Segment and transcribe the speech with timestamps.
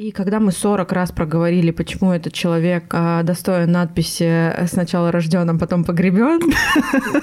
[0.00, 5.58] И когда мы 40 раз проговорили, почему этот человек а, достоин надписи «сначала рожден, а
[5.58, 6.40] потом погребен»,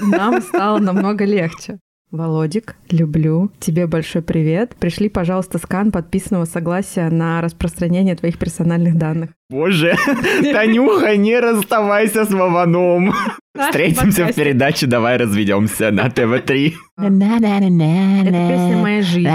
[0.00, 1.80] нам стало намного легче.
[2.12, 3.50] Володик, люблю.
[3.58, 4.76] Тебе большой привет.
[4.76, 9.30] Пришли, пожалуйста, скан подписанного согласия на распространение твоих персональных данных.
[9.50, 9.96] Боже,
[10.52, 13.12] Танюха, не расставайся с Вованом.
[13.58, 16.74] Встретимся в передаче «Давай разведемся» на ТВ-3.
[18.28, 19.28] Это песня моей жизни.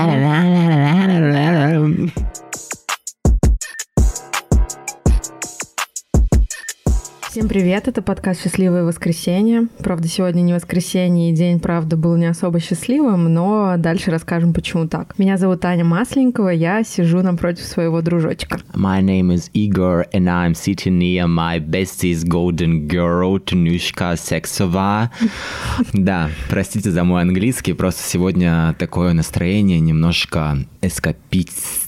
[7.33, 9.67] Всем привет, это подкаст «Счастливое воскресенье».
[9.79, 14.87] Правда, сегодня не воскресенье, и день, правда, был не особо счастливым, но дальше расскажем, почему
[14.87, 15.17] так.
[15.17, 18.59] Меня зовут Таня Масленникова, я сижу напротив своего дружочка.
[18.75, 25.09] My name is Igor, and I'm sitting near my bestie's golden girl, Танюшка Сексова.
[25.91, 30.59] Да, простите за мой английский, просто сегодня такое настроение немножко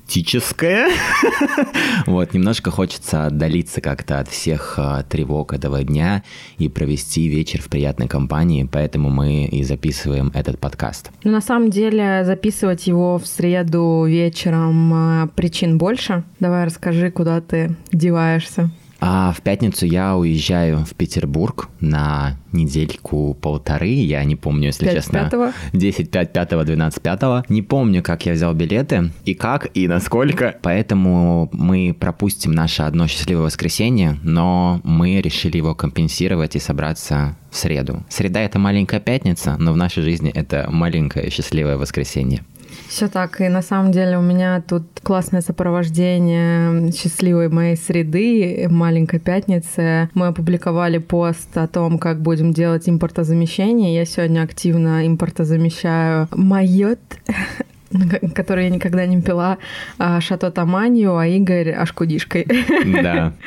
[0.05, 0.89] эскапистическое.
[2.05, 6.23] Вот, немножко хочется отдалиться как-то от всех а, тревог этого дня
[6.57, 11.11] и провести вечер в приятной компании, поэтому мы и записываем этот подкаст.
[11.23, 16.23] Ну, на самом деле, записывать его в среду вечером а, причин больше.
[16.39, 18.69] Давай расскажи, куда ты деваешься.
[19.07, 25.29] А в пятницу я уезжаю в Петербург на недельку-полторы, я не помню, если 5 честно.
[25.29, 27.49] 5 10, 5, 5, 12, 5.
[27.51, 30.55] Не помню, как я взял билеты, и как, и насколько.
[30.63, 37.57] Поэтому мы пропустим наше одно счастливое воскресенье, но мы решили его компенсировать и собраться в
[37.57, 38.03] среду.
[38.09, 42.43] Среда— это маленькая пятница, но в нашей жизни это маленькое счастливое воскресенье.
[42.95, 49.19] Все так, и на самом деле у меня тут классное сопровождение счастливой моей среды, маленькой
[49.19, 50.09] пятницы.
[50.13, 53.93] Мы опубликовали пост о том, как будем делать импортозамещение.
[53.93, 56.99] Я сегодня активно импортозамещаю майот
[58.33, 59.57] который я никогда не пила,
[59.97, 62.47] а, Шато Таманью, а Игорь Ашкудишкой.
[63.03, 63.33] Да.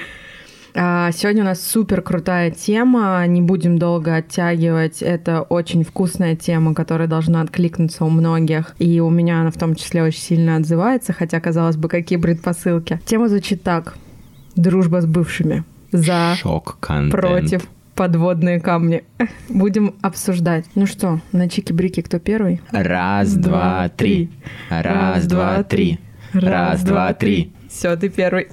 [0.74, 5.02] А, Сегодня у нас супер крутая тема, не будем долго оттягивать.
[5.02, 8.74] Это очень вкусная тема, которая должна откликнуться у многих.
[8.78, 13.00] И у меня она в том числе очень сильно отзывается, хотя, казалось бы, какие предпосылки.
[13.04, 13.94] Тема звучит так.
[14.56, 15.64] Дружба с бывшими.
[15.92, 17.12] За, Шок-контент.
[17.12, 17.62] против,
[17.94, 19.04] подводные камни.
[19.48, 20.66] Будем обсуждать.
[20.74, 22.60] Ну что, на чики-брики кто первый?
[22.70, 24.30] Раз, два, три.
[24.68, 25.98] Раз, два, три.
[26.32, 27.52] Раз, два, три.
[27.70, 28.48] Все, ты первый.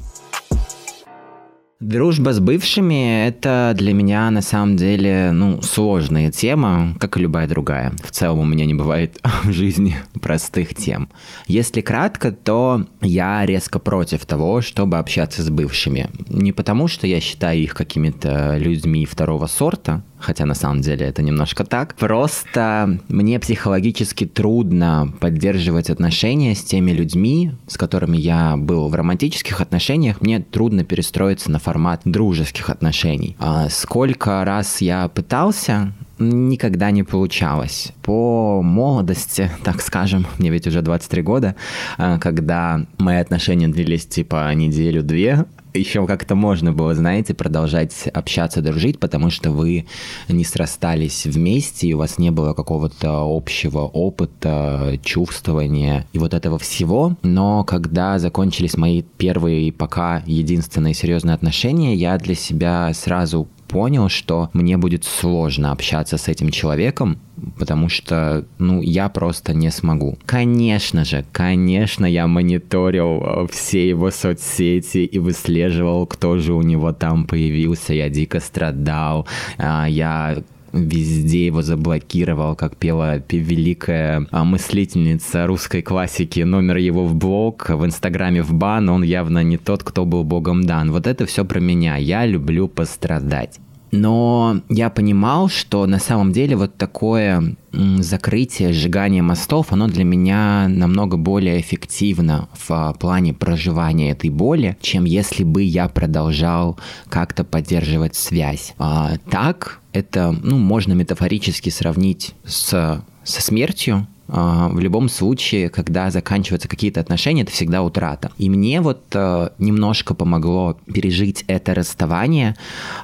[1.82, 7.50] Дружба с бывшими— это для меня на самом деле ну, сложная тема, как и любая
[7.50, 7.92] другая.
[8.02, 11.10] В целом у меня не бывает в жизни простых тем.
[11.48, 16.10] Если кратко, то я резко против того, чтобы общаться с бывшими.
[16.30, 21.22] Не потому, что я считаю их какими-то людьми второго сорта, хотя на самом деле это
[21.22, 21.96] немножко так.
[21.96, 29.62] Просто мне психологически трудно поддерживать отношения с теми людьми, с которыми я был в романтических
[29.62, 30.22] отношениях.
[30.22, 33.36] Мне трудно перестроиться на формат дружеских отношений.
[33.40, 37.92] А сколько раз я пытался, никогда не получалось.
[38.02, 41.56] По молодости, так скажем, мне ведь уже 23 года,
[41.98, 49.00] а, когда мои отношения длились типа неделю-две, еще как-то можно было, знаете, продолжать общаться, дружить,
[49.00, 49.86] потому что вы
[50.30, 56.58] не срастались вместе, и у вас не было какого-то общего опыта, чувствования и вот этого
[56.58, 57.16] всего.
[57.24, 64.50] Но когда закончились мои первые пока единственные серьезные отношения, я для себя сразу понял, что
[64.54, 67.20] мне будет сложно общаться с этим человеком,
[67.58, 70.18] потому что, ну, я просто не смогу.
[70.26, 76.94] Конечно же, конечно, я мониторил э, все его соцсети и выслеживал, кто же у него
[76.94, 77.94] там появился.
[77.94, 79.28] Я дико страдал,
[79.58, 80.38] а, я
[80.76, 87.86] везде его заблокировал, как пела великая а, мыслительница русской классики, номер его в блог, в
[87.86, 90.92] инстаграме в бан, он явно не тот, кто был богом дан.
[90.92, 91.98] Вот это все про меня.
[91.98, 93.60] Я люблю пострадать.
[93.96, 100.68] Но я понимал, что на самом деле вот такое закрытие, сжигание мостов, оно для меня
[100.70, 107.44] намного более эффективно в а, плане проживания этой боли, чем если бы я продолжал как-то
[107.44, 108.74] поддерживать связь.
[108.78, 116.68] А, так это, ну, можно метафорически сравнить с, со смертью, в любом случае, когда заканчиваются
[116.68, 118.32] какие-то отношения, это всегда утрата.
[118.38, 122.56] И мне вот э, немножко помогло пережить это расставание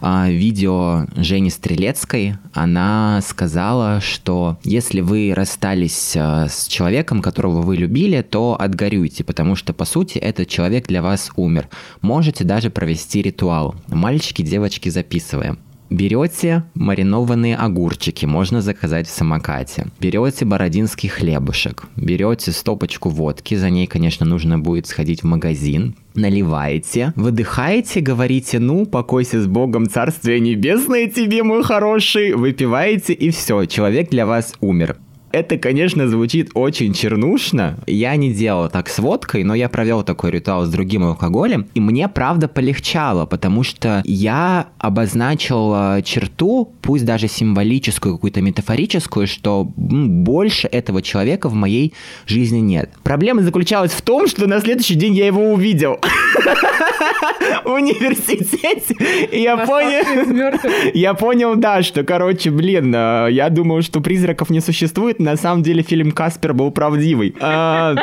[0.02, 2.38] а, видео Жени Стрелецкой.
[2.54, 9.56] Она сказала, что если вы расстались э, с человеком, которого вы любили, то отгорюйте, потому
[9.56, 11.70] что, по сути, этот человек для вас умер.
[12.02, 13.76] Можете даже провести ритуал.
[13.88, 15.60] Мальчики, девочки, записываем.
[15.92, 19.88] Берете маринованные огурчики, можно заказать в самокате.
[20.00, 27.12] Берете бородинский хлебушек, берете стопочку водки, за ней, конечно, нужно будет сходить в магазин, наливаете,
[27.18, 34.10] выдыхаете, говорите, ну, покойся с Богом, Царствие Небесное тебе, мой хороший, выпиваете, и все, человек
[34.10, 34.96] для вас умер.
[35.31, 37.78] Это, конечно, звучит очень чернушно.
[37.88, 41.80] Я не делал так с водкой, но я провел такой ритуал с другим алкоголем, и
[41.80, 49.68] мне правда полегчало, потому что я обозначил э, черту, пусть даже символическую, какую-то метафорическую, что
[49.75, 51.94] больше этого человека в моей
[52.25, 52.92] жизни нет.
[53.04, 56.00] Проблема заключалась в том, что на следующий день я его увидел
[57.63, 58.95] в университете,
[59.31, 60.51] и я понял,
[60.94, 65.64] я понял, да, что, короче, блин, э, я думал, что призраков не существует, на самом
[65.64, 67.36] деле фильм Каспер был правдивый.
[67.40, 67.96] А,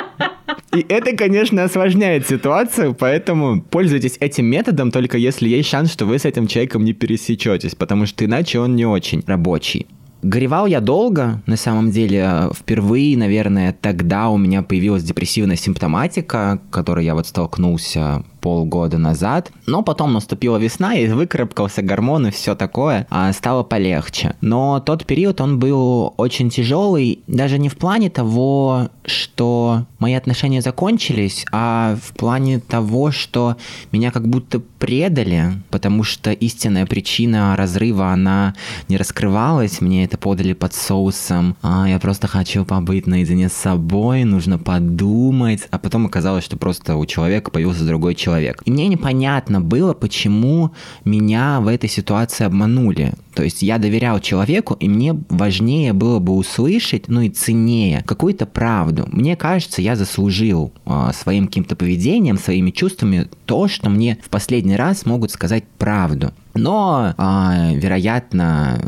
[0.75, 6.19] и это, конечно, осложняет ситуацию, поэтому пользуйтесь этим методом только если есть шанс, что вы
[6.19, 9.87] с этим человеком не пересечетесь, потому что иначе он не очень рабочий.
[10.23, 17.05] Горевал я долго, на самом деле, впервые, наверное, тогда у меня появилась депрессивная симптоматика, которой
[17.05, 19.52] я вот столкнулся полгода назад.
[19.66, 24.36] Но потом наступила весна, и выкарабкался гормон и все такое, а стало полегче.
[24.40, 30.62] Но тот период, он был очень тяжелый, даже не в плане того, что мои отношения
[30.62, 33.56] закончились, а в плане того, что
[33.92, 38.54] меня как будто предали, потому что истинная причина разрыва, она
[38.88, 44.24] не раскрывалась, мне это подали под соусом, а я просто хочу побыть наедине с собой,
[44.24, 48.62] нужно подумать, а потом оказалось, что просто у человека появился другой человек, человек.
[48.64, 50.73] И мне непонятно было, почему
[51.05, 53.14] меня в этой ситуации обманули.
[53.35, 58.46] То есть я доверял человеку, и мне важнее было бы услышать, ну и ценнее, какую-то
[58.46, 59.08] правду.
[59.12, 64.76] Мне кажется, я заслужил э, своим каким-то поведением, своими чувствами то, что мне в последний
[64.76, 66.32] раз могут сказать правду.
[66.55, 68.81] Но, э, вероятно,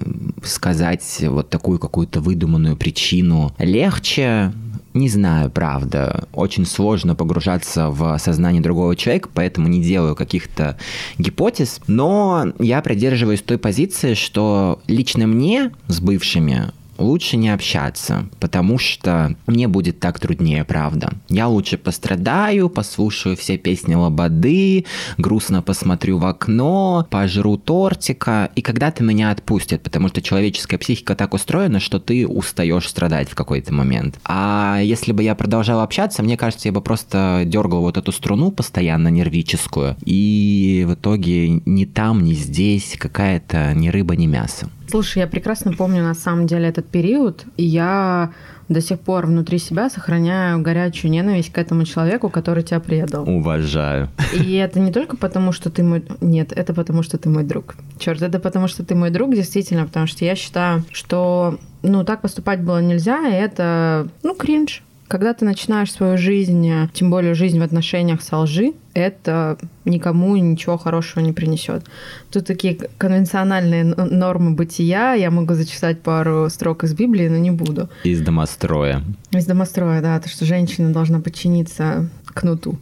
[0.43, 4.53] сказать вот такую какую-то выдуманную причину легче,
[4.95, 6.29] не знаю, правда.
[6.33, 10.77] Очень сложно погружаться в сознание другого человека, поэтому не делаю каких-то
[11.19, 11.81] гипотез.
[11.87, 19.35] Но я придерживаюсь той позиции, что лично мне с бывшими лучше не общаться, потому что
[19.47, 21.13] мне будет так труднее, правда.
[21.29, 24.85] Я лучше пострадаю, послушаю все песни Лободы,
[25.19, 31.35] грустно посмотрю в окно, пожру тортика, и когда-то меня отпустят, потому что человеческая психика так
[31.35, 34.19] устроена, что ты устаешь страдать в какой-то момент.
[34.25, 38.51] А если бы я продолжал общаться, мне кажется, я бы просто дергал вот эту струну
[38.51, 44.69] постоянно нервическую, и в итоге ни там, ни здесь какая-то ни рыба, ни мясо.
[44.91, 48.33] Слушай, я прекрасно помню на самом деле этот период, и я
[48.69, 53.29] до сих пор внутри себя сохраняю горячую ненависть к этому человеку, который тебя предал.
[53.29, 54.09] Уважаю.
[54.33, 56.05] И это не только потому, что ты мой...
[56.21, 57.75] Нет, это потому, что ты мой друг.
[57.99, 62.21] Черт, это потому, что ты мой друг, действительно, потому что я считаю, что ну, так
[62.21, 64.83] поступать было нельзя, и это, ну, кринж.
[65.09, 70.77] Когда ты начинаешь свою жизнь, тем более жизнь в отношениях со лжи, это никому ничего
[70.77, 71.85] хорошего не принесет.
[72.31, 75.15] Тут такие конвенциональные нормы бытия.
[75.15, 77.89] Я могу зачитать пару строк из Библии, но не буду.
[78.05, 79.03] Из домостроя.
[79.33, 80.19] Из домостроя, да.
[80.21, 82.79] То, что женщина должна подчиниться кнуту.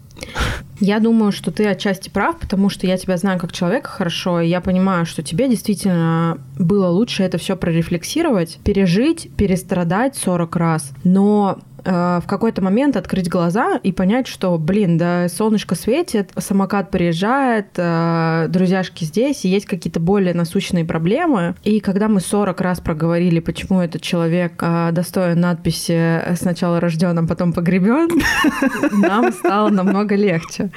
[0.80, 4.48] Я думаю, что ты отчасти прав, потому что я тебя знаю как человека хорошо, и
[4.48, 10.92] я понимаю, что тебе действительно было лучше это все прорефлексировать, пережить, перестрадать 40 раз.
[11.04, 17.68] Но в какой-то момент открыть глаза и понять, что, блин, да, солнышко светит, самокат приезжает,
[17.76, 21.54] э, друзьяшки здесь, и есть какие-то более насущные проблемы.
[21.64, 27.26] И когда мы 40 раз проговорили, почему этот человек э, достоин надписи «сначала рожден, а
[27.26, 28.08] потом погребен»,
[28.92, 30.70] нам стало намного легче.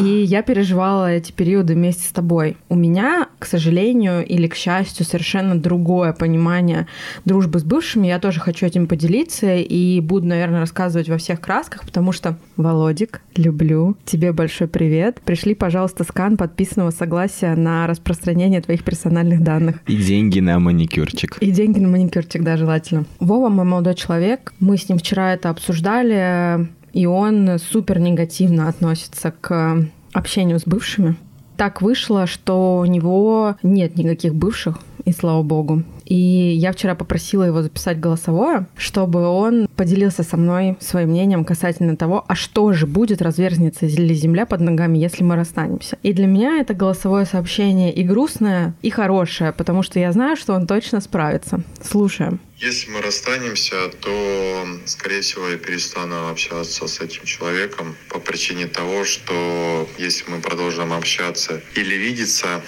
[0.00, 2.56] И я переживала эти периоды вместе с тобой.
[2.68, 6.86] У меня, к сожалению или к счастью, совершенно другое понимание
[7.24, 8.06] дружбы с бывшими.
[8.06, 13.22] Я тоже хочу этим поделиться и буду наверное, рассказывать во всех красках, потому что, Володик,
[13.36, 15.20] люблю, тебе большой привет.
[15.24, 19.76] Пришли, пожалуйста, скан подписанного согласия на распространение твоих персональных данных.
[19.86, 21.38] И деньги на маникюрчик.
[21.40, 23.04] И деньги на маникюрчик, да, желательно.
[23.18, 29.32] Вова, мой молодой человек, мы с ним вчера это обсуждали, и он супер негативно относится
[29.40, 31.16] к общению с бывшими.
[31.56, 35.82] Так вышло, что у него нет никаких бывших, и слава богу.
[36.10, 36.16] И
[36.56, 42.24] я вчера попросила его записать голосовое, чтобы он поделился со мной своим мнением касательно того,
[42.26, 45.98] а что же будет, разверзнется ли земля под ногами, если мы расстанемся.
[46.02, 50.54] И для меня это голосовое сообщение и грустное, и хорошее, потому что я знаю, что
[50.54, 51.62] он точно справится.
[51.80, 52.40] Слушаем.
[52.56, 59.04] Если мы расстанемся, то, скорее всего, я перестану общаться с этим человеком по причине того,
[59.04, 62.62] что если мы продолжим общаться или видеться,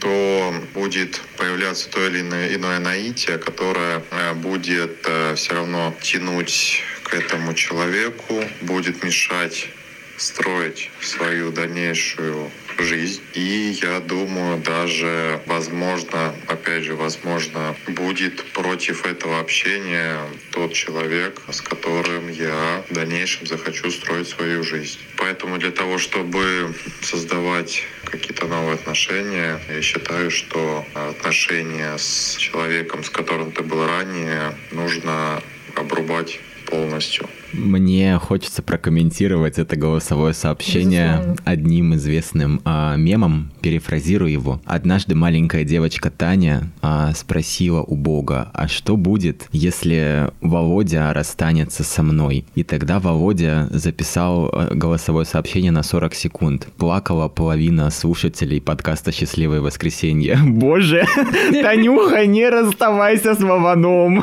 [0.00, 7.14] то будет появляться то или иное, наитие, которое э, будет э, все равно тянуть к
[7.14, 9.68] этому человеку, будет мешать
[10.16, 13.22] строить свою дальнейшую жизнь.
[13.34, 20.20] И я думаю, даже, возможно, опять же, возможно, будет против этого общения
[20.52, 24.98] тот человек, с которым я в дальнейшем захочу строить свою жизнь.
[25.16, 33.10] Поэтому для того, чтобы создавать какие-то новые отношения, я считаю, что отношения с человеком, с
[33.10, 35.42] которым ты был ранее, нужно
[35.74, 37.28] обрубать полностью.
[37.52, 41.42] Мне хочется прокомментировать это голосовое сообщение Безусловно.
[41.44, 43.52] одним известным а, мемом.
[43.60, 44.60] Перефразирую его.
[44.64, 52.02] Однажды маленькая девочка Таня а, спросила у Бога, а что будет, если Володя расстанется со
[52.02, 52.44] мной?
[52.54, 56.68] И тогда Володя записал а, голосовое сообщение на 40 секунд.
[56.76, 60.38] Плакала половина слушателей подкаста «Счастливое воскресенье».
[60.44, 61.04] Боже,
[61.52, 64.22] Танюха, не расставайся с Вованом.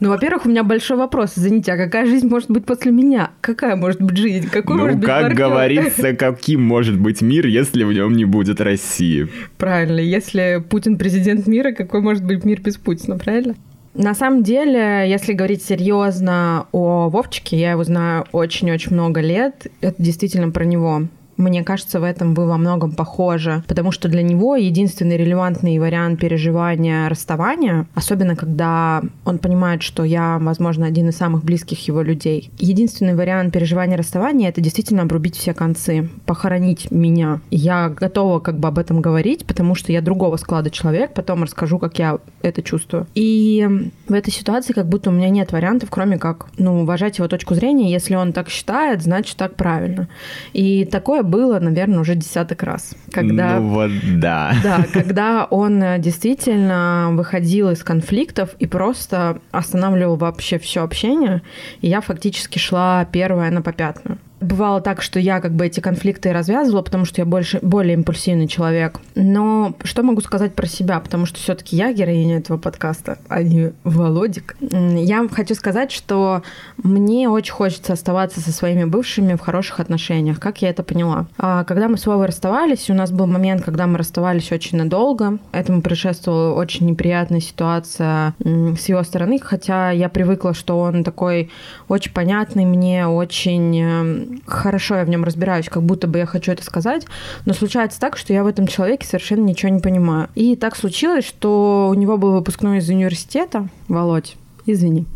[0.00, 1.32] Ну, во-первых, у меня большой вопрос.
[1.36, 3.30] Извините, а какая жизнь может быть после меня?
[3.40, 4.48] Какая может быть жизнь?
[4.50, 5.36] Какой ну, может быть как партнер?
[5.38, 9.28] говорится, каким может быть мир, если в нем не будет России?
[9.56, 10.00] Правильно.
[10.00, 13.54] Если Путин президент мира, какой может быть мир без Путина, правильно?
[13.94, 19.66] На самом деле, если говорить серьезно о Вовчике, я его знаю очень-очень много лет.
[19.80, 21.08] Это действительно про него.
[21.38, 26.18] Мне кажется, в этом вы во многом похожи, потому что для него единственный релевантный вариант
[26.18, 32.50] переживания расставания, особенно когда он понимает, что я, возможно, один из самых близких его людей,
[32.58, 37.40] единственный вариант переживания расставания— это действительно обрубить все концы, похоронить меня.
[37.50, 41.78] Я готова как бы об этом говорить, потому что я другого склада человек, потом расскажу,
[41.78, 43.06] как я это чувствую.
[43.14, 43.64] И
[44.08, 47.54] в этой ситуации как будто у меня нет вариантов, кроме как, ну, уважать его точку
[47.54, 47.92] зрения.
[47.92, 50.08] Если он так считает, значит, так правильно.
[50.52, 52.94] И такое было, наверное, уже десяток раз.
[53.12, 54.52] Когда, ну вот да.
[54.62, 61.42] Да, когда он э, действительно выходил из конфликтов и просто останавливал вообще все общение,
[61.80, 64.18] и я фактически шла первая на попятную.
[64.40, 68.46] Бывало так, что я как бы эти конфликты развязывала, потому что я больше, более импульсивный
[68.46, 69.00] человек.
[69.14, 71.00] Но что могу сказать про себя?
[71.00, 74.56] Потому что все-таки я героиня этого подкаста, а не Володик.
[74.60, 76.42] Я хочу сказать, что
[76.76, 80.38] мне очень хочется оставаться со своими бывшими в хороших отношениях.
[80.38, 81.26] Как я это поняла?
[81.38, 85.38] А, когда мы с Вовой расставались, у нас был момент, когда мы расставались очень надолго.
[85.52, 91.50] Этому предшествовала очень неприятная ситуация с его стороны, хотя я привыкла, что он такой
[91.88, 96.52] очень понятный мне, очень эм, хорошо я в нем разбираюсь, как будто бы я хочу
[96.52, 97.06] это сказать,
[97.46, 100.28] но случается так, что я в этом человеке совершенно ничего не понимаю.
[100.34, 105.06] И так случилось, что у него был выпускной из университета, Володь, извини.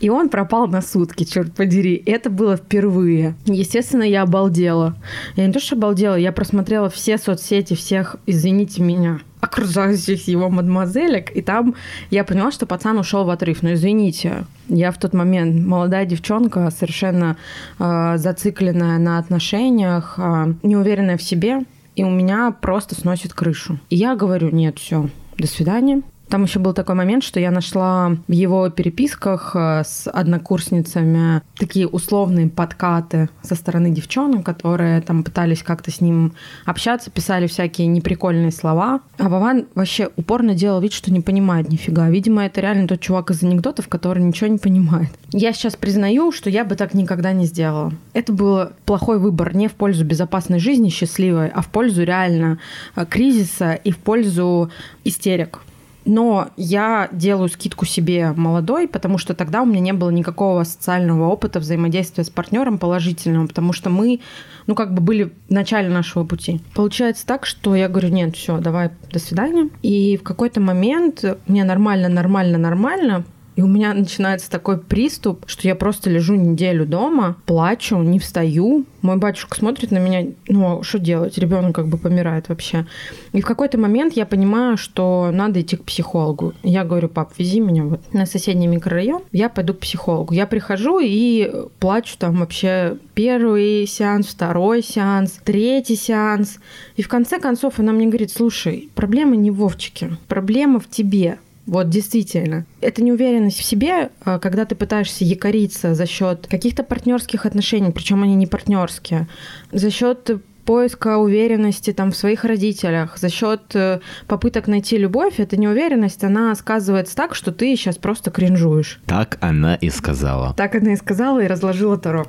[0.00, 2.02] И он пропал на сутки, черт подери.
[2.06, 3.34] Это было впервые.
[3.44, 4.96] Естественно, я обалдела.
[5.36, 11.36] Я не то, что обалдела, я просмотрела все соцсети всех, извините меня, окружающих его мадемуазелек,
[11.36, 11.74] и там
[12.10, 13.62] я поняла, что пацан ушел в отрыв.
[13.62, 17.36] Но извините, я в тот момент молодая девчонка, совершенно
[17.78, 21.64] э, зацикленная на отношениях, э, неуверенная в себе,
[21.96, 23.80] и у меня просто сносит крышу.
[23.90, 26.02] И я говорю, нет, все, до свидания.
[26.32, 31.86] Там еще был такой момент, что я нашла в его переписках э, с однокурсницами такие
[31.86, 36.32] условные подкаты со стороны девчонок, которые там пытались как-то с ним
[36.64, 39.02] общаться, писали всякие неприкольные слова.
[39.18, 42.08] А Вован вообще упорно делал вид, что не понимает нифига.
[42.08, 45.10] Видимо, это реально тот чувак из анекдотов, который ничего не понимает.
[45.32, 47.92] Я сейчас признаю, что я бы так никогда не сделала.
[48.14, 52.58] Это был плохой выбор не в пользу безопасной жизни, счастливой, а в пользу реально
[52.96, 54.70] э, кризиса и в пользу
[55.04, 55.60] истерик.
[56.04, 61.28] Но я делаю скидку себе молодой, потому что тогда у меня не было никакого социального
[61.28, 64.20] опыта взаимодействия с партнером положительного, потому что мы,
[64.66, 66.60] ну, как бы были в начале нашего пути.
[66.74, 69.70] Получается так, что я говорю, нет, все, давай, до свидания.
[69.82, 75.68] И в какой-то момент мне нормально, нормально, нормально, и у меня начинается такой приступ, что
[75.68, 78.84] я просто лежу неделю дома, плачу, не встаю.
[79.02, 81.36] Мой батюшка смотрит на меня, ну, а что делать?
[81.36, 82.86] Ребенок как бы помирает вообще.
[83.32, 86.54] И в какой-то момент я понимаю, что надо идти к психологу.
[86.62, 90.32] Я говорю, пап, вези меня вот на соседний микрорайон, я пойду к психологу.
[90.32, 96.58] Я прихожу и плачу там вообще первый сеанс, второй сеанс, третий сеанс.
[96.96, 101.38] И в конце концов она мне говорит, слушай, проблема не в Вовчике, проблема в тебе.
[101.66, 102.66] Вот действительно.
[102.80, 108.22] Это неуверенность в себе, а, когда ты пытаешься якориться за счет каких-то партнерских отношений, причем
[108.22, 109.28] они не партнерские,
[109.70, 115.56] за счет поиска уверенности там в своих родителях, за счет э, попыток найти любовь, эта
[115.56, 119.00] неуверенность, она сказывается так, что ты сейчас просто кринжуешь.
[119.06, 120.54] Так она и сказала.
[120.56, 122.26] Так она и сказала и разложила Таро.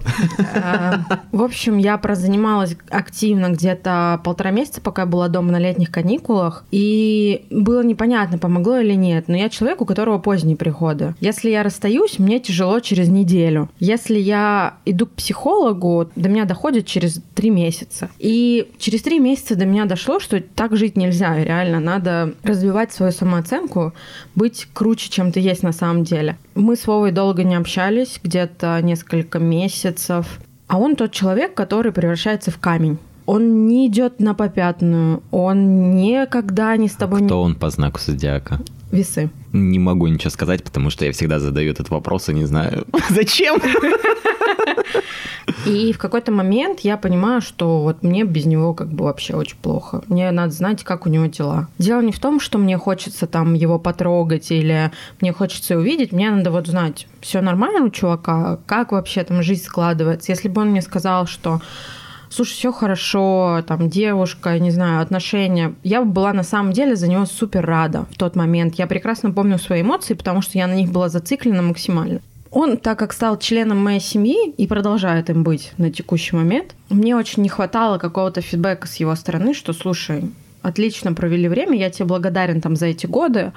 [0.55, 0.99] А,
[1.31, 6.63] в общем, я прозанималась активно где-то полтора месяца, пока я была дома на летних каникулах,
[6.71, 11.15] и было непонятно, помогло или нет, но я человек, у которого поздние приходы.
[11.19, 13.69] Если я расстаюсь, мне тяжело через неделю.
[13.79, 18.09] Если я иду к психологу, до меня доходит через три месяца.
[18.23, 21.43] И через три месяца до меня дошло, что так жить нельзя.
[21.43, 23.91] Реально, надо развивать свою самооценку,
[24.33, 26.37] быть круче, чем ты есть на самом деле.
[26.55, 30.39] Мы с Вовой долго не общались, где-то несколько месяцев.
[30.67, 32.97] А он тот человек, который превращается в камень.
[33.25, 37.25] Он не идет на попятную, он никогда не с тобой...
[37.25, 37.41] Кто не...
[37.41, 38.61] он по знаку зодиака?
[38.93, 39.31] Весы.
[39.53, 43.59] Не могу ничего сказать, потому что я всегда задаю этот вопрос и не знаю, зачем.
[45.65, 49.57] И в какой-то момент я понимаю, что вот мне без него как бы вообще очень
[49.57, 50.03] плохо.
[50.07, 51.67] Мне надо знать, как у него дела.
[51.79, 56.11] Дело не в том, что мне хочется там его потрогать или мне хочется увидеть.
[56.11, 60.31] Мне надо вот знать, все нормально у чувака, как вообще там жизнь складывается.
[60.31, 61.61] Если бы он мне сказал, что
[62.33, 65.75] слушай, все хорошо, там, девушка, не знаю, отношения.
[65.83, 68.75] Я была на самом деле за него супер рада в тот момент.
[68.75, 72.21] Я прекрасно помню свои эмоции, потому что я на них была зациклена максимально.
[72.51, 77.15] Он, так как стал членом моей семьи и продолжает им быть на текущий момент, мне
[77.15, 82.05] очень не хватало какого-то фидбэка с его стороны, что, слушай, отлично провели время, я тебе
[82.05, 83.53] благодарен там за эти годы,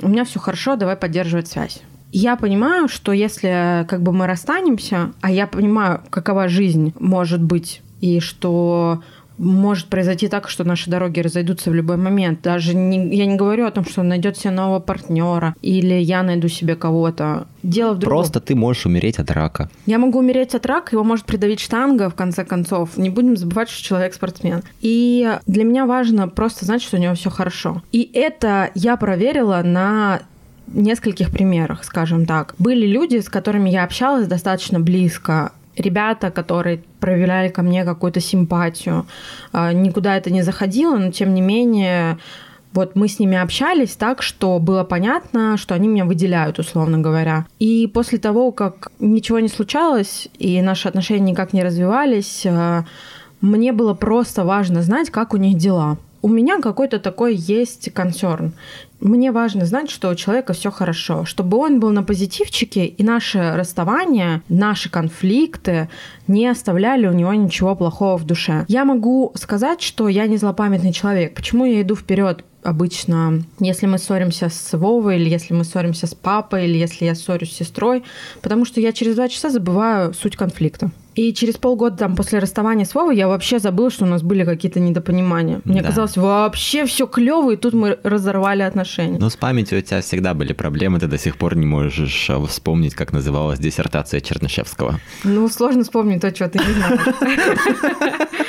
[0.00, 1.82] у меня все хорошо, давай поддерживать связь.
[2.10, 7.81] Я понимаю, что если как бы мы расстанемся, а я понимаю, какова жизнь может быть,
[8.02, 9.00] и что
[9.38, 12.42] может произойти так, что наши дороги разойдутся в любой момент.
[12.42, 16.22] Даже не, я не говорю о том, что он найдет себе нового партнера или я
[16.22, 17.46] найду себе кого-то.
[17.62, 18.18] Дело в другом.
[18.18, 19.70] Просто ты можешь умереть от рака.
[19.86, 22.96] Я могу умереть от рака, его может придавить штанга, в конце концов.
[22.96, 24.62] Не будем забывать, что человек спортсмен.
[24.80, 27.82] И для меня важно просто знать, что у него все хорошо.
[27.90, 30.22] И это я проверила на
[30.68, 32.54] нескольких примерах, скажем так.
[32.58, 39.06] Были люди, с которыми я общалась достаточно близко, ребята, которые проявляли ко мне какую-то симпатию.
[39.52, 42.18] А, никуда это не заходило, но тем не менее
[42.72, 47.46] вот мы с ними общались так, что было понятно, что они меня выделяют, условно говоря.
[47.58, 52.84] И после того, как ничего не случалось, и наши отношения никак не развивались, а,
[53.40, 55.98] мне было просто важно знать, как у них дела.
[56.22, 58.52] У меня какой-то такой есть консерн.
[59.02, 63.56] Мне важно знать, что у человека все хорошо, чтобы он был на позитивчике, и наши
[63.56, 65.88] расставания, наши конфликты
[66.28, 68.64] не оставляли у него ничего плохого в душе.
[68.68, 71.34] Я могу сказать, что я не злопамятный человек.
[71.34, 76.14] Почему я иду вперед обычно, если мы ссоримся с Вовой, или если мы ссоримся с
[76.14, 78.04] папой, или если я ссорюсь с сестрой,
[78.40, 80.92] потому что я через два часа забываю суть конфликта.
[81.14, 84.44] И через полгода там после расставания с Вовой я вообще забыла, что у нас были
[84.44, 85.60] какие-то недопонимания.
[85.64, 85.88] Мне да.
[85.88, 89.18] казалось, вообще все клево, и тут мы разорвали отношения.
[89.18, 92.44] Но с памятью у тебя всегда были проблемы, ты до сих пор не можешь а,
[92.46, 95.00] вспомнить, как называлась диссертация Чернышевского.
[95.24, 97.00] Ну, сложно вспомнить то, что ты не знаешь.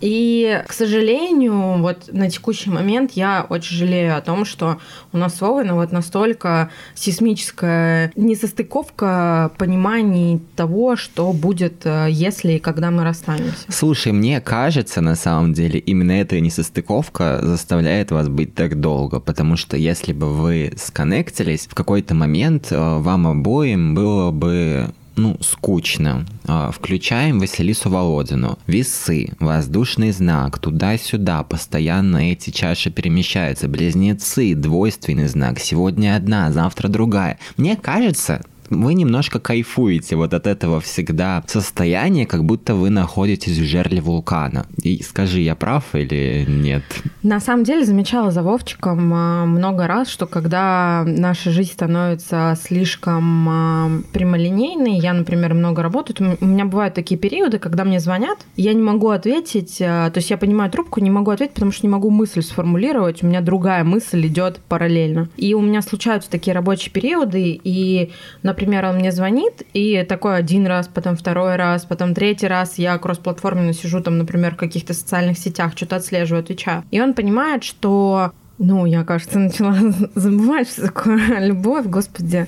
[0.00, 4.78] И, к сожалению, вот на текущий момент я очень жалею о том, что
[5.12, 12.58] у нас с Вовой вот настолько сейсмическая несостыковка пониманий того, что будет, э, если и
[12.58, 13.66] когда мы расстанемся.
[13.68, 19.56] Слушай, мне кажется, на самом деле, именно эта несостыковка заставляет вас быть так долго, потому
[19.56, 26.26] что если бы вы сконнектились, в какой-то момент э, вам обоим было бы ну, скучно.
[26.46, 28.58] А, включаем Василису Володину.
[28.66, 33.68] Весы, воздушный знак, туда-сюда, постоянно эти чаши перемещаются.
[33.68, 37.38] Близнецы, двойственный знак, сегодня одна, завтра другая.
[37.56, 43.64] Мне кажется, вы немножко кайфуете вот от этого всегда состояния, как будто вы находитесь в
[43.64, 44.66] жерле вулкана.
[44.82, 46.82] И скажи, я прав или нет?
[47.22, 53.48] На самом деле замечала за Вовчиком а, много раз, что когда наша жизнь становится слишком
[53.48, 58.72] а, прямолинейной, я, например, много работаю, у меня бывают такие периоды, когда мне звонят, я
[58.74, 61.90] не могу ответить, а, то есть я понимаю трубку, не могу ответить, потому что не
[61.90, 65.28] могу мысль сформулировать, у меня другая мысль идет параллельно.
[65.36, 68.10] И у меня случаются такие рабочие периоды, и,
[68.42, 72.78] например, например, он мне звонит, и такой один раз, потом второй раз, потом третий раз
[72.78, 76.84] я кроссплатформенно сижу там, например, в каких-то социальных сетях, что-то отслеживаю, отвечаю.
[76.92, 79.76] И он понимает, что ну, я, кажется, начала
[80.14, 82.46] забывать, что такое любовь, господи.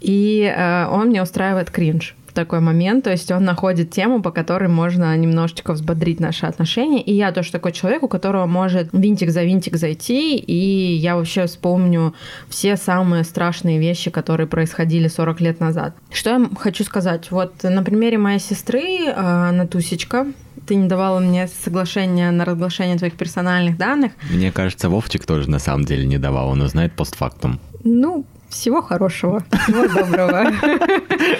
[0.00, 4.68] И э, он мне устраивает кринж такой момент, то есть он находит тему, по которой
[4.68, 9.44] можно немножечко взбодрить наши отношения, и я тоже такой человек, у которого может винтик за
[9.44, 12.14] винтик зайти, и я вообще вспомню
[12.48, 15.94] все самые страшные вещи, которые происходили 40 лет назад.
[16.10, 17.30] Что я хочу сказать?
[17.30, 20.26] Вот на примере моей сестры, э, Натусечка,
[20.66, 24.12] ты не давала мне соглашение на разглашение твоих персональных данных.
[24.30, 27.58] Мне кажется, Вовчик тоже на самом деле не давал, он узнает постфактум.
[27.84, 29.44] Ну, всего хорошего.
[29.64, 30.52] Всего доброго.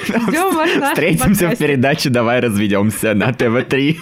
[0.04, 3.96] Ждем вас Встретимся в передаче «Давай разведемся» на ТВ-3.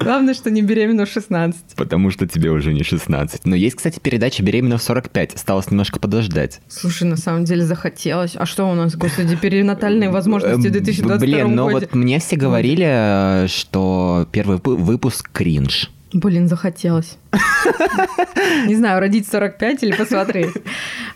[0.00, 1.74] Главное, что не беременна в 16.
[1.76, 3.44] Потому что тебе уже не 16.
[3.44, 5.34] Но есть, кстати, передача «Беременна в 45».
[5.34, 6.60] Осталось немножко подождать.
[6.68, 8.36] Слушай, на самом деле захотелось.
[8.36, 11.86] А что у нас, господи, перинатальные возможности в 2022 Блин, ну годе?
[11.86, 15.90] вот мне все говорили, что первый выпуск кринж.
[16.12, 17.18] Блин, захотелось.
[18.66, 20.54] Не знаю, родить 45 или посмотреть.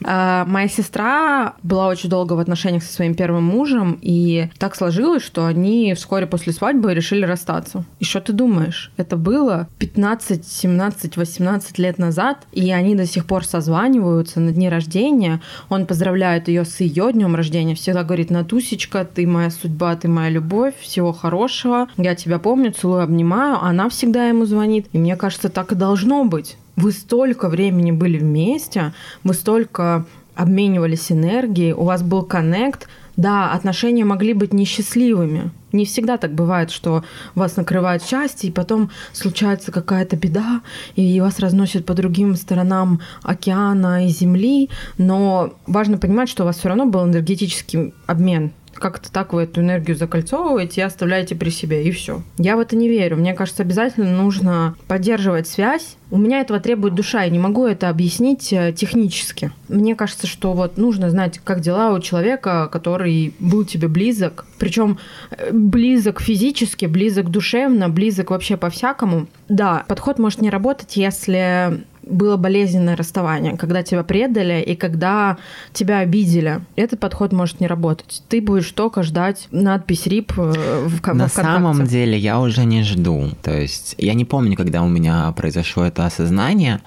[0.05, 5.23] А, моя сестра была очень долго в отношениях со своим первым мужем, и так сложилось,
[5.23, 7.85] что они вскоре после свадьбы решили расстаться.
[7.99, 8.93] И что ты думаешь?
[8.97, 14.69] Это было 15, 17, 18 лет назад, и они до сих пор созваниваются на дни
[14.69, 15.41] рождения.
[15.69, 20.31] Он поздравляет ее с ее днем рождения, всегда говорит, Натусечка, ты моя судьба, ты моя
[20.31, 23.63] любовь, всего хорошего, я тебя помню, целую, обнимаю.
[23.63, 26.57] Она всегда ему звонит, и мне кажется, так и должно быть.
[26.77, 28.93] Вы столько времени были вместе,
[29.23, 32.89] вы столько обменивались энергией, у вас был коннект.
[33.17, 35.51] Да, отношения могли быть несчастливыми.
[35.73, 40.63] Не всегда так бывает, что вас накрывает счастье, и потом случается какая-то беда,
[40.97, 44.71] и вас разносит по другим сторонам океана и земли.
[44.97, 49.61] Но важно понимать, что у вас все равно был энергетический обмен как-то так вы эту
[49.61, 52.23] энергию закольцовываете и оставляете при себе, и все.
[52.39, 53.17] Я в это не верю.
[53.17, 55.97] Мне кажется, обязательно нужно поддерживать связь.
[56.11, 59.53] У меня этого требует душа, я не могу это объяснить э, технически.
[59.69, 64.45] Мне кажется, что вот нужно знать, как дела у человека, который был тебе близок.
[64.59, 64.99] Причем
[65.31, 69.29] э, близок физически, близок душевно, близок вообще по-всякому.
[69.49, 75.39] Да, подход может не работать, если было болезненное расставание, когда тебя предали и когда
[75.73, 76.61] тебя обидели.
[76.77, 78.23] Этот подход может не работать.
[78.29, 83.31] Ты будешь только ждать надпись РИП в На самом деле я уже не жду.
[83.43, 86.81] То есть я не помню, когда у меня произошло это осознание,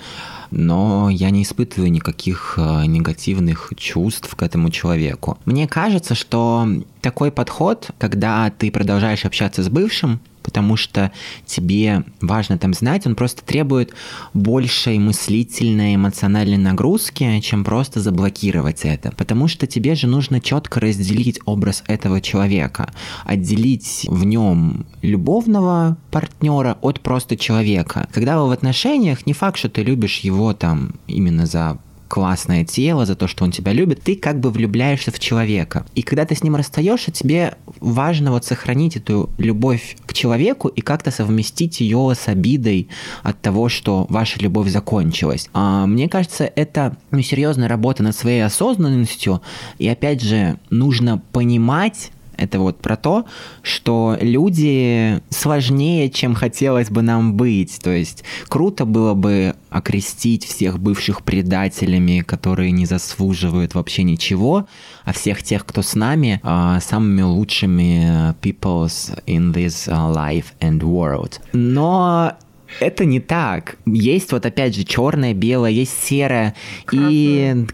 [0.52, 5.38] но я не испытываю никаких э, негативных чувств к этому человеку.
[5.46, 6.68] Мне кажется, что
[7.02, 10.20] такой подход, когда ты продолжаешь общаться с бывшим,
[10.54, 11.12] потому что
[11.48, 13.92] тебе важно там знать, он просто требует
[14.36, 19.12] большей мыслительной, эмоциональной нагрузки, чем просто заблокировать это.
[19.18, 22.94] Потому что тебе же нужно четко разделить образ этого человека,
[23.26, 28.08] отделить в нем любовного партнера от просто человека.
[28.14, 31.80] Когда вы в отношениях, не факт, что ты любишь его там именно за
[32.14, 35.84] классное тело, за то, что он тебя любит, ты как бы влюбляешься в человека.
[35.96, 40.82] И когда ты с ним расстаешься, тебе важно вот сохранить эту любовь к человеку и
[40.82, 42.88] как-то совместить ее с обидой
[43.24, 45.50] от того, что ваша любовь закончилась.
[45.54, 49.42] А, мне кажется, это ну, серьезная работа над своей осознанностью.
[49.80, 53.26] И опять же, нужно понимать, это вот про то,
[53.62, 57.80] что люди сложнее, чем хотелось бы нам быть.
[57.82, 64.68] То есть круто было бы окрестить всех бывших предателями, которые не заслуживают вообще ничего,
[65.04, 71.40] а всех тех, кто с нами, а, самыми лучшими peoples in this life and world.
[71.54, 72.34] Но
[72.80, 73.78] это не так.
[73.86, 76.56] Есть вот опять же черное, белое, есть серое
[76.92, 77.56] и...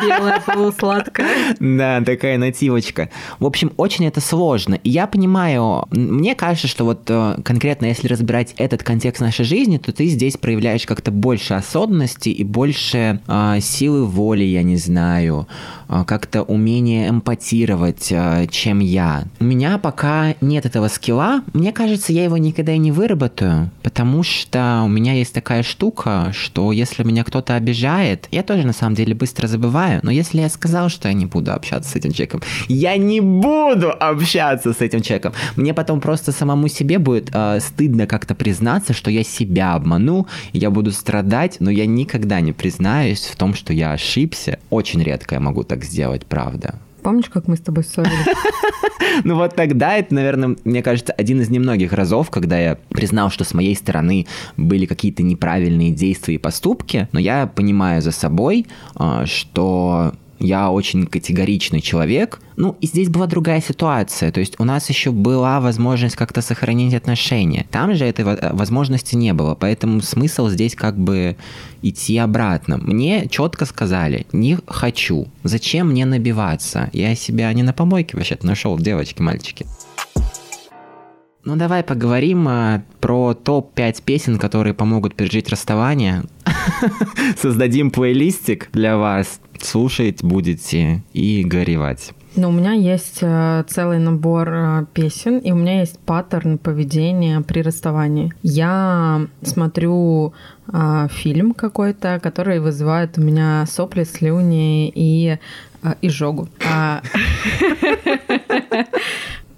[0.00, 1.54] Белое полусладкое.
[1.58, 3.10] Да, такая нативочка.
[3.38, 4.74] В общем, очень это сложно.
[4.82, 9.78] И я понимаю, мне кажется, что вот э, конкретно если разбирать этот контекст нашей жизни,
[9.78, 15.46] то ты здесь проявляешь как-то больше осознанности и больше э, силы воли, я не знаю,
[15.88, 19.24] э, как-то умение эмпатировать, э, чем я.
[19.38, 21.42] У меня пока нет этого скилла.
[21.52, 25.62] Мне кажется, я его никогда и не выработаю, потому потому что у меня есть такая
[25.62, 30.40] штука, что если меня кто-то обижает, я тоже на самом деле быстро забываю, но если
[30.40, 34.80] я сказал, что я не буду общаться с этим человеком, я не буду общаться с
[34.80, 35.34] этим человеком.
[35.56, 40.70] Мне потом просто самому себе будет э, стыдно как-то признаться, что я себя обманул, я
[40.70, 44.58] буду страдать, но я никогда не признаюсь в том, что я ошибся.
[44.70, 46.76] Очень редко я могу так сделать, правда.
[47.02, 48.14] Помнишь, как мы с тобой ссорились?
[49.24, 53.44] Ну вот тогда это, наверное, мне кажется, один из немногих разов, когда я признал, что
[53.44, 59.26] с моей стороны были какие-то неправильные действия и поступки, но я понимаю за собой, а,
[59.26, 62.40] что я очень категоричный человек.
[62.56, 64.32] Ну, и здесь была другая ситуация.
[64.32, 67.66] То есть у нас еще была возможность как-то сохранить отношения.
[67.70, 69.54] Там же этой возможности не было.
[69.54, 71.36] Поэтому смысл здесь как бы
[71.82, 72.78] идти обратно.
[72.78, 75.28] Мне четко сказали, не хочу.
[75.44, 76.90] Зачем мне набиваться?
[76.92, 79.66] Я себя не на помойке вообще нашел, девочки, мальчики.
[81.42, 86.24] Ну давай поговорим а, про топ-5 песен, которые помогут пережить расставание.
[87.40, 92.12] Создадим плейлистик для вас слушать будете и горевать.
[92.36, 97.40] Но у меня есть э, целый набор э, песен, и у меня есть паттерн поведения
[97.40, 98.32] при расставании.
[98.42, 100.32] Я смотрю
[100.72, 105.38] э, фильм какой-то, который вызывает у меня сопли, слюни и
[106.02, 106.48] изжогу.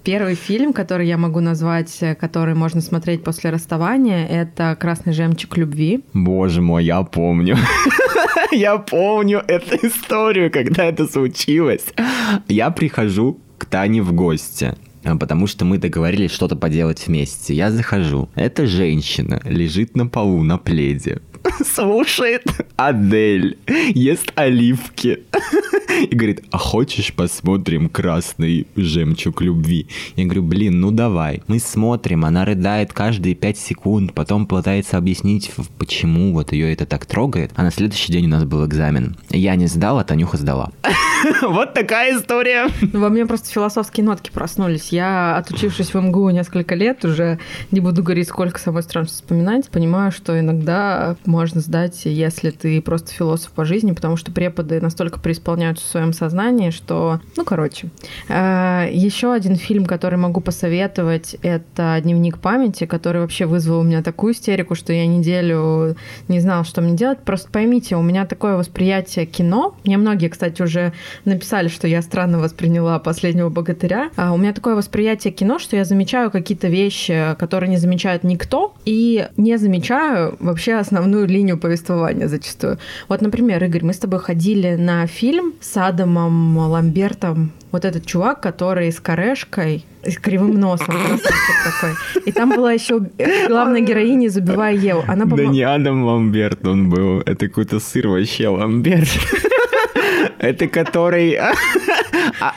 [0.03, 5.57] А, Первый фильм, который я могу назвать, который можно смотреть после расставания, это «Красный жемчуг
[5.57, 6.03] любви».
[6.13, 7.57] Боже мой, я помню.
[8.51, 11.85] Я помню эту историю, когда это случилось.
[12.47, 14.75] Я прихожу к Тане в гости
[15.19, 17.53] потому что мы договорились что-то поделать вместе.
[17.53, 18.29] Я захожу.
[18.35, 21.19] Эта женщина лежит на полу на пледе,
[21.65, 22.43] слушает
[22.75, 25.23] Адель, ест оливки
[26.09, 29.87] и говорит, а хочешь посмотрим красный жемчуг любви?
[30.15, 31.41] Я говорю, блин, ну давай.
[31.47, 37.05] Мы смотрим, она рыдает каждые пять секунд, потом пытается объяснить, почему вот ее это так
[37.05, 37.51] трогает.
[37.55, 39.15] А на следующий день у нас был экзамен.
[39.29, 40.71] Я не сдал, а Танюха сдала.
[41.41, 42.67] Вот такая история.
[42.91, 44.89] Во мне просто философские нотки проснулись.
[44.89, 47.39] Я, отучившись в МГУ несколько лет, уже
[47.71, 53.11] не буду говорить, сколько самой страшно вспоминать, понимаю, что иногда можно сдать, если ты просто
[53.11, 57.19] философ по жизни, потому что преподы настолько преисполняются в своем сознании, что...
[57.35, 57.89] Ну, короче.
[58.29, 64.03] Э, Еще один фильм, который могу посоветовать, это «Дневник памяти», который вообще вызвал у меня
[64.03, 65.95] такую истерику, что я неделю
[66.27, 67.19] не знала, что мне делать.
[67.19, 69.75] Просто поймите, у меня такое восприятие кино.
[69.83, 70.93] Мне многие, кстати, уже
[71.25, 74.11] написали, что я странно восприняла «Последнего богатыря».
[74.15, 78.75] А у меня такое восприятие кино, что я замечаю какие-то вещи, которые не замечает никто,
[78.85, 82.77] и не замечаю вообще основную линию повествования зачастую.
[83.09, 88.41] Вот, например, Игорь, мы с тобой ходили на фильм с Адамом Ламбертом, вот этот чувак,
[88.41, 90.95] который с корешкой, с кривым носом,
[91.63, 91.95] такой.
[92.25, 93.01] И там была еще
[93.47, 95.03] главная героиня «Забивая Еву».
[95.07, 99.09] Она, да не Адам Ламберт он был, это какой-то сыр вообще Ламберт.
[100.39, 101.35] Это который...
[101.35, 101.53] А,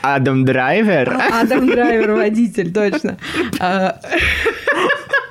[0.03, 1.17] Адам Драйвер?
[1.33, 3.17] Адам Драйвер, водитель, точно.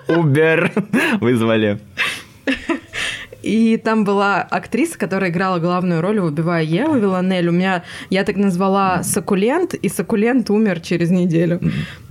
[0.07, 0.71] Убер
[1.19, 1.79] вызвали.
[3.45, 7.47] И там была актриса, которая играла главную роль, убивая Еву Виланель.
[7.49, 11.61] У меня, я так назвала Сакулент, и Сакулент умер через неделю.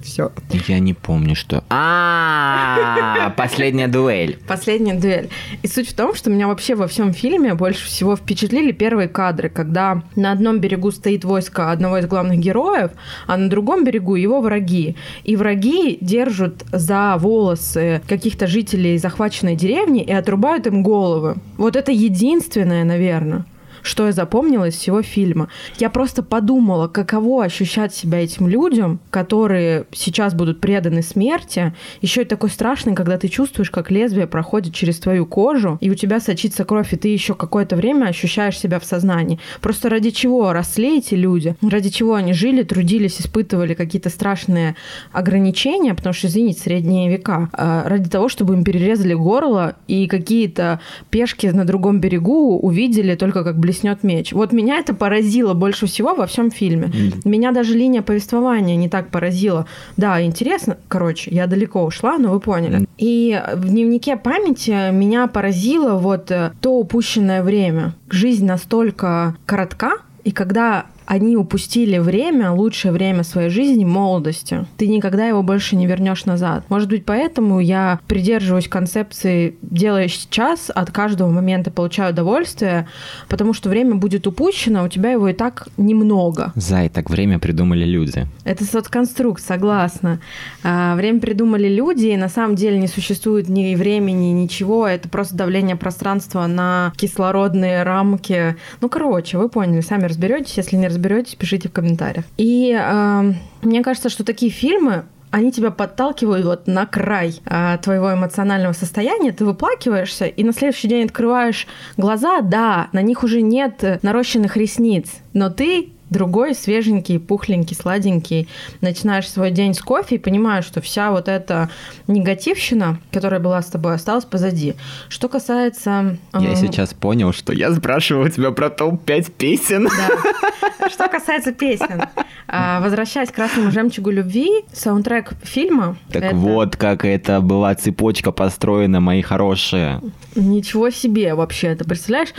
[0.05, 0.31] Все.
[0.69, 1.65] Я не помню, что...
[1.71, 4.39] А, последняя дуэль.
[4.47, 5.31] Последняя дуэль.
[5.63, 9.49] И суть в том, что меня вообще во всем фильме больше всего впечатлили первые кадры,
[9.49, 12.91] когда на одном берегу стоит войско одного из главных героев,
[13.27, 14.95] а на другом берегу его враги.
[15.25, 21.37] И враги держат за волосы каких-то жителей захваченной деревни и отрубают им головы.
[21.57, 23.47] Вот это единственное, наверное
[23.85, 25.49] что я запомнила из всего фильма.
[25.79, 31.75] Я просто подумала, каково ощущать себя этим людям, которые сейчас будут преданы смерти.
[32.01, 35.95] Еще и такой страшный, когда ты чувствуешь, как лезвие проходит через твою кожу, и у
[35.95, 39.39] тебя сочится кровь, и ты еще какое-то время ощущаешь себя в сознании.
[39.61, 41.55] Просто ради чего росли эти люди?
[41.63, 44.77] Ради чего они жили, трудились, испытывали какие-то страшные
[45.13, 50.81] ограничения, потому что, извините, средние века, а, ради того, чтобы им перерезали горло, и какие-то
[51.11, 54.33] пешки на другом берегу увидели только как блестящие блеснет меч.
[54.33, 56.87] Вот меня это поразило больше всего во всем фильме.
[56.87, 57.29] Mm.
[57.29, 59.67] Меня даже линия повествования не так поразила.
[59.97, 60.77] Да, интересно.
[60.89, 62.81] Короче, я далеко ушла, но вы поняли.
[62.81, 62.89] Mm.
[62.99, 67.95] И в дневнике памяти меня поразило вот э, то упущенное время.
[68.11, 74.67] Жизнь настолько коротка, и когда они упустили время, лучшее время своей жизни, молодости.
[74.77, 76.65] Ты никогда его больше не вернешь назад.
[76.69, 82.89] Может быть, поэтому я придерживаюсь концепции «делаешь сейчас, от каждого момента получаю удовольствие»,
[83.29, 86.53] потому что время будет упущено, у тебя его и так немного.
[86.55, 88.27] Зай, так время придумали люди.
[88.45, 90.21] Это соцконструкт, согласна.
[90.63, 95.35] А, время придумали люди, и на самом деле не существует ни времени, ничего, это просто
[95.35, 98.57] давление пространства на кислородные рамки.
[98.81, 102.25] Ну, короче, вы поняли, сами разберетесь, если не разберетесь, пишите в комментариях.
[102.37, 105.05] И э, мне кажется, что такие фильмы
[105.35, 110.87] они тебя подталкивают вот на край а, твоего эмоционального состояния, ты выплакиваешься, и на следующий
[110.87, 117.77] день открываешь глаза, да, на них уже нет нарощенных ресниц, но ты другой, свеженький, пухленький,
[117.77, 118.49] сладенький,
[118.81, 121.71] начинаешь свой день с кофе и понимаешь, что вся вот эта
[122.07, 124.75] негативщина, которая была с тобой, осталась позади.
[125.09, 126.17] Что касается...
[126.39, 129.89] Я э, сейчас понял, что я спрашиваю тебя про топ-5 песен.
[129.89, 130.89] Да.
[130.89, 132.03] Что касается песен,
[132.47, 135.97] а, возвращаясь к «Красному жемчугу любви», саундтрек фильма...
[136.11, 136.37] Так это...
[136.37, 140.01] вот, как это была цепочка построена, мои хорошие.
[140.37, 142.35] Ничего себе вообще, ты представляешь?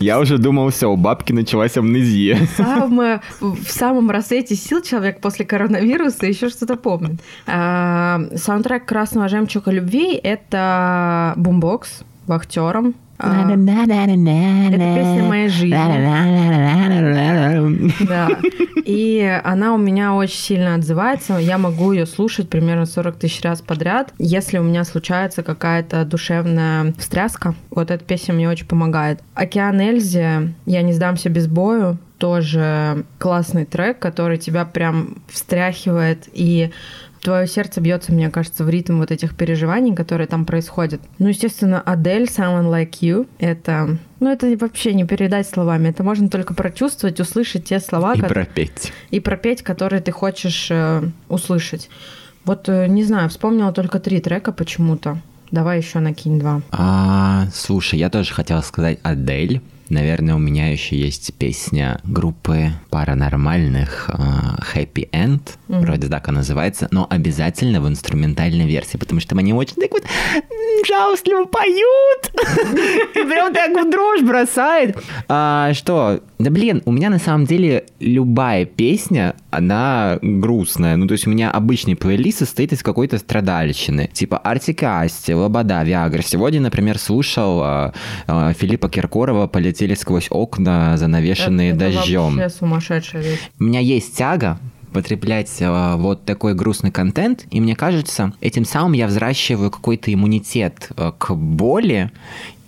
[0.00, 2.38] Я уже думал, все, у бабки началась амнезия.
[3.04, 7.20] Самое, в самом рассвете сил человек после коронавируса еще что-то помнит.
[7.46, 13.44] А, саундтрек «Красного жемчуга любви»— это бумбокс вахтером А,
[14.72, 15.70] Это песня моей жизни.
[18.06, 18.28] Да.
[18.84, 21.34] И она у меня очень сильно отзывается.
[21.38, 24.12] Я могу ее слушать примерно 40 тысяч раз подряд.
[24.18, 29.20] Если у меня случается какая-то душевная встряска, вот эта песня мне очень помогает.
[29.34, 36.70] «Океан Эльзи», «Я не сдамся без бою», тоже классный трек, который тебя прям встряхивает и
[37.20, 41.02] твое сердце бьется, мне кажется, в ритм вот этих переживаний, которые там происходят.
[41.18, 43.98] Ну, естественно, Адель, Someone Like You, это...
[44.20, 45.88] Ну, это вообще не передать словами.
[45.88, 48.14] Это можно только прочувствовать, услышать те слова.
[48.14, 48.90] И ко- пропеть.
[49.10, 51.90] И пропеть, которые ты хочешь э, услышать.
[52.46, 55.18] Вот, э, не знаю, вспомнила только три трека почему-то.
[55.50, 56.62] Давай еще накинь два.
[56.70, 59.60] А, слушай, я тоже хотел сказать Адель.
[59.90, 65.80] Наверное, у меня еще есть песня группы паранормальных а, Happy End, Мгм.
[65.80, 70.02] вроде так она называется, но обязательно в инструментальной версии, потому что они очень так вот
[70.86, 72.32] жалостливо поют,
[73.14, 74.96] и прям так в дрожь бросает.
[75.28, 76.20] А, что?
[76.38, 80.96] Да блин, у меня на самом деле любая песня, она грустная.
[80.96, 84.10] Ну, то есть у меня обычный плейлист состоит из какой-то страдальщины.
[84.12, 86.22] Типа Артик и Асти, Лобода, Виагра.
[86.22, 87.94] Сегодня, например, слушал а,
[88.26, 92.36] а, Филиппа Киркорова «Полетели сквозь окна, занавешенные это дождем».
[92.36, 93.40] вообще сумасшедшая вещь.
[93.60, 94.58] У меня есть тяга
[94.94, 100.88] потреблять а, вот такой грустный контент, и мне кажется, этим самым я взращиваю какой-то иммунитет
[100.96, 102.10] а, к боли,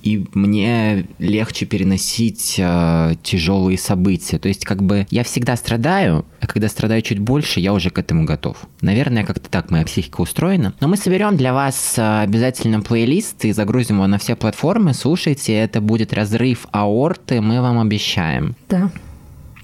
[0.07, 4.38] и мне легче переносить а, тяжелые события.
[4.38, 7.99] То есть, как бы я всегда страдаю, а когда страдаю чуть больше, я уже к
[7.99, 8.57] этому готов.
[8.81, 10.75] Наверное, как-то так моя психика устроена.
[10.81, 14.95] Но мы соберем для вас а, обязательно плейлист и загрузим его на все платформы.
[14.95, 18.55] Слушайте, это будет разрыв аорты, мы вам обещаем.
[18.69, 18.92] Да.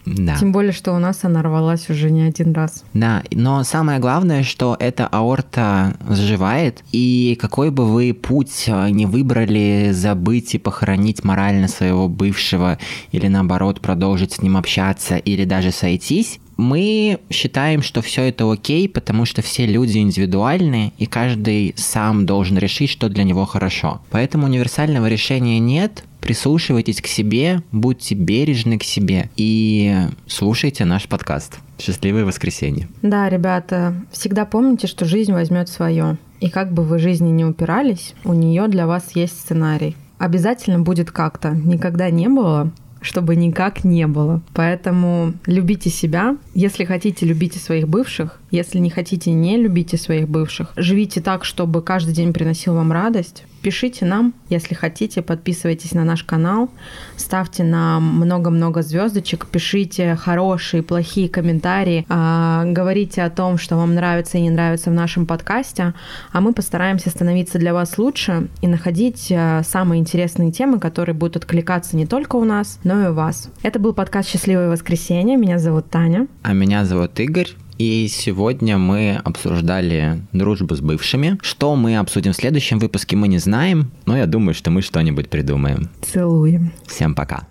[0.05, 0.37] Да.
[0.37, 2.85] Тем более, что у нас она рвалась уже не один раз.
[2.93, 9.07] Да, но самое главное, что эта аорта заживает, и какой бы вы путь а, не
[9.07, 12.79] выбрали забыть и похоронить морально своего бывшего,
[13.13, 18.89] или наоборот продолжить с ним общаться, или даже сойтись, мы считаем, что все это окей,
[18.89, 24.01] потому что все люди индивидуальны, и каждый сам должен решить, что для него хорошо.
[24.11, 31.59] Поэтому универсального решения нет, прислушивайтесь к себе, будьте бережны к себе и слушайте наш подкаст.
[31.79, 32.89] Счастливое воскресенье.
[33.03, 36.17] Да, ребята, всегда помните, что жизнь возьмет свое.
[36.41, 39.97] И как бы вы жизни не упирались, у нее для вас есть сценарий.
[40.19, 41.51] Обязательно будет как-то.
[41.51, 44.43] Никогда не было, чтобы никак не было.
[44.55, 46.37] Поэтому любите себя.
[46.55, 48.39] Если хотите, любите своих бывших.
[48.53, 50.75] Если не хотите, не любите своих бывших.
[50.77, 53.45] Живите так, чтобы каждый день приносил вам радость.
[53.63, 56.69] Пишите нам, если хотите, подписывайтесь на наш канал,
[57.17, 64.37] ставьте нам много-много звездочек, пишите хорошие, плохие комментарии, а, говорите о том, что вам нравится
[64.37, 65.95] и не нравится в нашем подкасте,
[66.33, 71.37] а мы постараемся становиться для вас лучше и находить а, самые интересные темы, которые будут
[71.37, 73.49] откликаться не только у нас, но и у вас.
[73.63, 75.37] Это был подкаст «Счастливое воскресенье».
[75.37, 76.27] Меня зовут Таня.
[76.43, 77.49] А меня зовут Игорь.
[77.85, 81.37] И сегодня мы обсуждали дружбу с бывшими.
[81.43, 85.29] Что мы обсудим в следующем выпуске, мы не знаем, но я думаю, что мы что-нибудь
[85.29, 85.91] придумаем.
[86.01, 86.71] Целуем.
[86.87, 87.49] Всем пока.